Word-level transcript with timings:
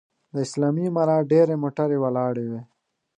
د 0.33 0.35
اسلامي 0.45 0.83
امارت 0.89 1.19
ډېرې 1.31 1.55
موټرې 1.63 1.97
ولاړې 2.03 2.45
وې. 2.51 2.61